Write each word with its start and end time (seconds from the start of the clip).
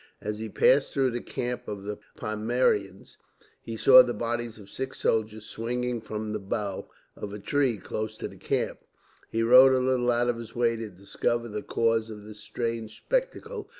As 0.19 0.39
he 0.39 0.49
passed 0.49 0.91
through 0.91 1.11
the 1.11 1.21
camp 1.21 1.67
of 1.67 1.83
the 1.83 1.99
Pomeranians, 2.17 3.17
he 3.61 3.77
saw 3.77 4.01
the 4.01 4.15
bodies 4.15 4.57
of 4.57 4.67
six 4.67 5.01
soldiers 5.01 5.45
swinging 5.45 6.01
from 6.01 6.33
the 6.33 6.39
bough 6.39 6.89
of 7.15 7.31
a 7.33 7.37
tree, 7.37 7.77
close 7.77 8.17
to 8.17 8.27
the 8.27 8.35
camp. 8.37 8.79
He 9.29 9.43
rode 9.43 9.73
a 9.73 9.77
little 9.77 10.09
out 10.09 10.27
of 10.27 10.37
his 10.37 10.55
way 10.55 10.75
to 10.75 10.89
discover 10.89 11.47
the 11.47 11.61
cause 11.61 12.09
of 12.09 12.23
this 12.23 12.39
strange 12.39 12.97
spectacle. 12.97 13.69